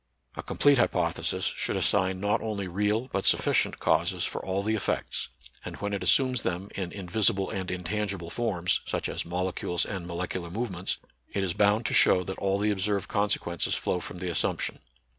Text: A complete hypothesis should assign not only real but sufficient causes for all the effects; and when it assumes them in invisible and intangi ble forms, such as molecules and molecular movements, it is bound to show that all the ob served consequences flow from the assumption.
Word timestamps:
A 0.35 0.41
complete 0.41 0.79
hypothesis 0.79 1.45
should 1.55 1.75
assign 1.77 2.19
not 2.19 2.41
only 2.41 2.67
real 2.67 3.07
but 3.09 3.23
sufficient 3.27 3.77
causes 3.77 4.23
for 4.23 4.43
all 4.43 4.63
the 4.63 4.73
effects; 4.73 5.29
and 5.63 5.75
when 5.75 5.93
it 5.93 6.01
assumes 6.01 6.41
them 6.41 6.69
in 6.73 6.91
invisible 6.91 7.51
and 7.51 7.69
intangi 7.69 8.17
ble 8.17 8.31
forms, 8.31 8.81
such 8.87 9.07
as 9.07 9.25
molecules 9.25 9.85
and 9.85 10.07
molecular 10.07 10.49
movements, 10.49 10.97
it 11.33 11.43
is 11.43 11.53
bound 11.53 11.85
to 11.85 11.93
show 11.93 12.23
that 12.23 12.39
all 12.39 12.57
the 12.57 12.71
ob 12.71 12.79
served 12.81 13.09
consequences 13.09 13.75
flow 13.75 13.99
from 13.99 14.17
the 14.17 14.31
assumption. 14.31 14.79